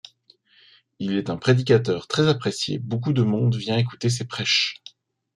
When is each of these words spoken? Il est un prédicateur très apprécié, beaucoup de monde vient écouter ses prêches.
Il 0.97 1.13
est 1.15 1.29
un 1.29 1.37
prédicateur 1.37 2.07
très 2.07 2.27
apprécié, 2.27 2.79
beaucoup 2.79 3.13
de 3.13 3.21
monde 3.21 3.55
vient 3.55 3.77
écouter 3.77 4.09
ses 4.09 4.25
prêches. 4.25 4.81